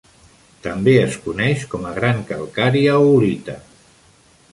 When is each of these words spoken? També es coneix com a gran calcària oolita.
També 0.67 0.93
es 1.01 1.17
coneix 1.25 1.65
com 1.73 1.85
a 1.89 1.93
gran 1.97 2.23
calcària 2.31 2.95
oolita. 3.11 3.59